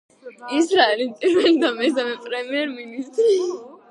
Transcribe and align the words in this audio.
ისრაელის 0.59 1.11
პირველი 1.25 1.51
და 1.65 1.69
მესამე 1.81 2.17
პრემიერ-მინისტრი. 2.25 3.29